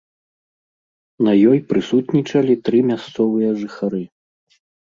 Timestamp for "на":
1.27-1.33